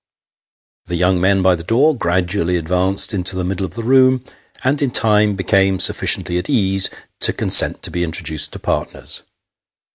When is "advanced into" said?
2.57-3.35